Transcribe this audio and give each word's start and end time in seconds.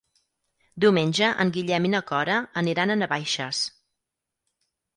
Diumenge 0.85 1.29
en 1.43 1.51
Guillem 1.59 1.85
i 1.89 1.93
na 1.95 2.01
Cora 2.13 2.39
aniran 2.63 2.97
a 2.97 2.99
Navaixes. 3.05 3.63